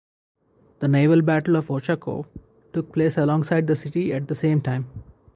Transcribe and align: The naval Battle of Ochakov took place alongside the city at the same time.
The 0.79 0.87
naval 0.87 1.21
Battle 1.21 1.55
of 1.57 1.67
Ochakov 1.67 2.25
took 2.73 2.91
place 2.91 3.19
alongside 3.19 3.67
the 3.67 3.75
city 3.75 4.11
at 4.13 4.29
the 4.29 4.33
same 4.33 4.59
time. 4.59 4.87